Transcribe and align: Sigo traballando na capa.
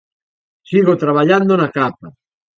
Sigo 0.69 0.93
traballando 1.03 1.53
na 1.57 1.69
capa. 1.77 2.07